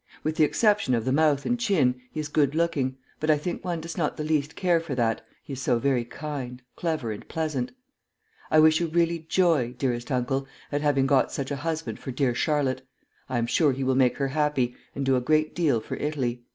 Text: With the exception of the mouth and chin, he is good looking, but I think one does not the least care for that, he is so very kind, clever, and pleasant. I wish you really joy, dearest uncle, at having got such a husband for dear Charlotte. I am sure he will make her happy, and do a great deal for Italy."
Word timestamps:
With 0.23 0.35
the 0.37 0.43
exception 0.43 0.95
of 0.95 1.05
the 1.05 1.11
mouth 1.11 1.45
and 1.45 1.59
chin, 1.59 2.01
he 2.11 2.19
is 2.19 2.27
good 2.27 2.55
looking, 2.55 2.97
but 3.19 3.29
I 3.29 3.37
think 3.37 3.63
one 3.63 3.81
does 3.81 3.97
not 3.99 4.17
the 4.17 4.23
least 4.23 4.55
care 4.55 4.79
for 4.79 4.95
that, 4.95 5.23
he 5.43 5.53
is 5.53 5.61
so 5.61 5.77
very 5.77 6.03
kind, 6.03 6.59
clever, 6.75 7.11
and 7.11 7.27
pleasant. 7.27 7.71
I 8.49 8.57
wish 8.61 8.79
you 8.79 8.87
really 8.87 9.19
joy, 9.19 9.75
dearest 9.77 10.09
uncle, 10.11 10.47
at 10.71 10.81
having 10.81 11.05
got 11.05 11.31
such 11.31 11.51
a 11.51 11.55
husband 11.57 11.99
for 11.99 12.09
dear 12.09 12.33
Charlotte. 12.33 12.81
I 13.29 13.37
am 13.37 13.45
sure 13.45 13.73
he 13.73 13.83
will 13.83 13.93
make 13.93 14.17
her 14.17 14.29
happy, 14.29 14.73
and 14.95 15.05
do 15.05 15.15
a 15.15 15.21
great 15.21 15.53
deal 15.53 15.79
for 15.79 15.93
Italy." 15.97 16.45